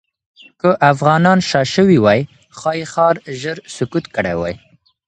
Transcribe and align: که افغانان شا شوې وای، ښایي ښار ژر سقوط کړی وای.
که 0.61 0.69
افغانان 0.91 1.39
شا 1.49 1.61
شوې 1.73 1.97
وای، 2.01 2.21
ښایي 2.57 2.85
ښار 2.93 3.15
ژر 3.41 3.57
سقوط 3.75 4.05
کړی 4.15 4.35
وای. 4.37 4.55